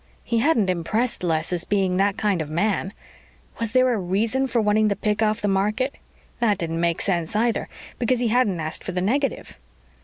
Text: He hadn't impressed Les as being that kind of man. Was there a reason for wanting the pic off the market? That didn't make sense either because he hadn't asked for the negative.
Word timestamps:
He 0.23 0.39
hadn't 0.39 0.67
impressed 0.71 1.21
Les 1.23 1.53
as 1.53 1.63
being 1.63 1.97
that 1.97 2.17
kind 2.17 2.41
of 2.41 2.49
man. 2.49 2.91
Was 3.59 3.71
there 3.73 3.93
a 3.93 3.99
reason 3.99 4.47
for 4.47 4.59
wanting 4.59 4.87
the 4.87 4.95
pic 4.95 5.21
off 5.21 5.41
the 5.41 5.47
market? 5.47 5.99
That 6.39 6.57
didn't 6.57 6.81
make 6.81 7.01
sense 7.03 7.35
either 7.35 7.69
because 7.99 8.19
he 8.19 8.29
hadn't 8.29 8.59
asked 8.59 8.83
for 8.83 8.93
the 8.93 9.01
negative. 9.01 9.59